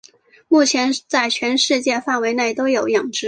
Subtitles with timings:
[0.47, 3.19] 目前在全世界范围内都有养殖。